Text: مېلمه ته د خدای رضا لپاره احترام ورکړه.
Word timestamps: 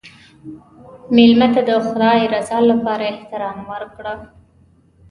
مېلمه 1.15 1.47
ته 1.53 1.61
د 1.69 1.71
خدای 1.85 2.21
رضا 2.33 2.57
لپاره 2.69 3.03
احترام 3.13 3.57
ورکړه. 3.71 4.13